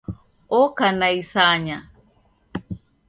Oka 0.61 0.87
na 0.99 1.07
isanya. 1.21 1.77